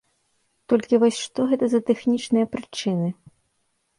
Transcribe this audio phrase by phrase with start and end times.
[0.71, 3.09] Толькі вось, што гэта за тэхнічныя прычыны?